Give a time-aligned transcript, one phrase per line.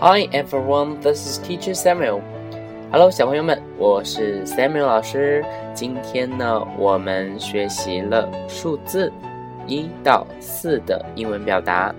[0.00, 2.20] Hi everyone, this is Teacher Samuel.
[2.92, 5.44] Hello，小朋友们，我是 Samuel 老师。
[5.74, 9.12] 今天呢，我们学习了数字
[9.66, 11.92] 一到四的英文表达。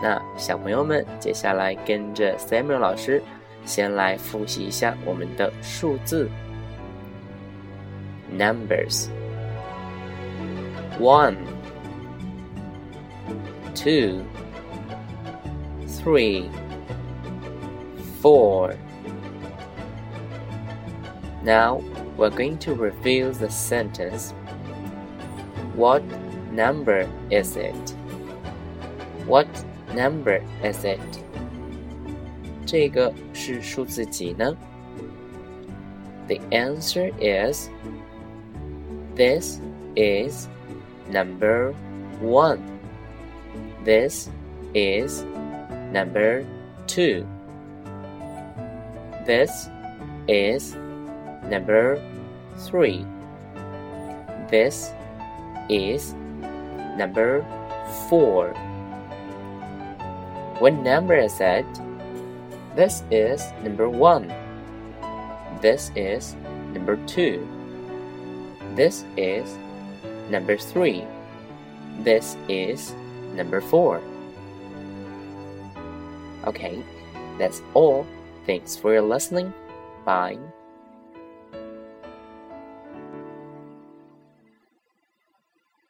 [0.00, 3.20] 那小朋友们，接下来跟着 Samuel 老师，
[3.64, 6.30] 先来复习一下我们的数字
[8.32, 9.08] numbers。
[11.00, 11.34] One,
[13.74, 14.20] two,
[15.88, 16.44] three
[18.21, 18.75] four.
[21.43, 21.81] Now
[22.17, 24.33] we're going to review the sentence.
[25.75, 26.03] What
[26.51, 27.95] number is it?
[29.27, 29.47] What
[29.93, 30.99] number is it?
[32.65, 34.55] 这个是数字几呢？
[36.27, 37.69] The answer is
[39.15, 39.59] this
[39.95, 40.47] is
[41.11, 41.73] number
[42.21, 42.59] one.
[43.83, 44.29] This
[44.73, 45.23] is
[45.93, 46.43] number
[46.87, 47.27] two.
[49.26, 49.68] This
[50.28, 50.74] is
[51.44, 52.00] number
[52.56, 53.04] three.
[54.50, 54.90] This
[55.68, 56.14] is
[56.96, 57.44] number
[58.08, 58.54] four.
[60.58, 61.66] What number is it?
[62.76, 64.32] This is number one.
[65.60, 66.34] This is
[66.72, 67.46] number two.
[68.74, 69.58] This is
[70.30, 71.04] number three.
[72.00, 72.94] This is
[73.34, 74.00] number four.
[76.46, 76.82] Okay,
[77.38, 78.06] that's all.
[78.50, 79.54] Thanks for your listening.
[80.04, 80.36] Bye.